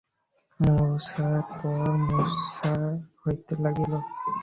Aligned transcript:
মূর্ছার 0.59 1.35
পর 1.51 1.85
মূর্ছা 2.07 2.71
হইতে 3.21 3.53
লাগিল। 3.63 3.93